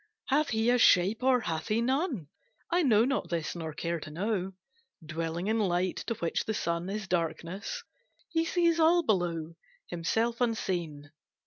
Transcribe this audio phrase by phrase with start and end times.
[0.29, 2.27] "Hath He a shape, or hath He none?
[2.71, 4.53] I know not this, nor care to know,
[5.05, 7.83] Dwelling in light, to which the sun Is darkness,
[8.27, 9.53] He sees all below,
[9.89, 11.11] Himself unseen!